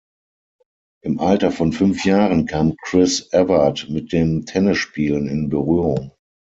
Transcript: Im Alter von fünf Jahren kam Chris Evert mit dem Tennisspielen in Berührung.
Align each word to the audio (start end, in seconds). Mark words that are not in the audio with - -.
Im 1.03 1.19
Alter 1.19 1.51
von 1.51 1.73
fünf 1.73 2.05
Jahren 2.05 2.47
kam 2.47 2.75
Chris 2.85 3.31
Evert 3.33 3.87
mit 3.87 4.11
dem 4.11 4.47
Tennisspielen 4.47 5.27
in 5.27 5.49
Berührung. 5.49 6.11